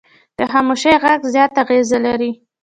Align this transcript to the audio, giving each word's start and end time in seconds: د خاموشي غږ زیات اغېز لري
د 0.37 0.39
خاموشي 0.51 0.93
غږ 1.03 1.21
زیات 1.33 1.53
اغېز 1.63 1.89
لري 2.05 2.31